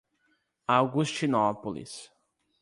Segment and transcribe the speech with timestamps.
[0.67, 2.09] Augustinópolis